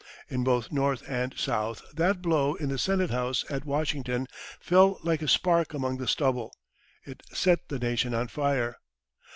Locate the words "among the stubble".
5.75-6.51